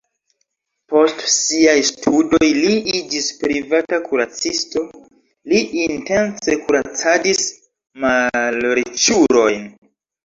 Post 0.91 1.19
siaj 1.31 1.75
studoj 1.89 2.47
li 2.59 2.71
iĝis 2.99 3.27
privata 3.43 3.99
kuracisto, 4.07 4.83
li 5.53 5.61
intence 5.85 6.57
kuracadis 6.65 7.47
malriĉulojn. 8.07 9.73